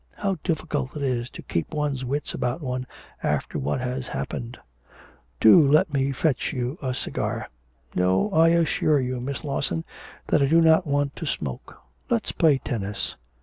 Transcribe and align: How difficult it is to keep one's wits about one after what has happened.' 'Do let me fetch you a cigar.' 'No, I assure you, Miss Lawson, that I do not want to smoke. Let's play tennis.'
How 0.15 0.39
difficult 0.43 0.97
it 0.97 1.03
is 1.03 1.29
to 1.29 1.43
keep 1.43 1.75
one's 1.75 2.03
wits 2.03 2.33
about 2.33 2.59
one 2.59 2.87
after 3.21 3.59
what 3.59 3.81
has 3.81 4.07
happened.' 4.07 4.57
'Do 5.39 5.71
let 5.71 5.93
me 5.93 6.11
fetch 6.11 6.51
you 6.53 6.79
a 6.81 6.95
cigar.' 6.95 7.47
'No, 7.93 8.31
I 8.31 8.47
assure 8.49 8.99
you, 8.99 9.21
Miss 9.21 9.43
Lawson, 9.43 9.85
that 10.25 10.41
I 10.41 10.47
do 10.47 10.59
not 10.59 10.87
want 10.87 11.15
to 11.17 11.27
smoke. 11.27 11.83
Let's 12.09 12.31
play 12.31 12.57
tennis.' 12.57 13.15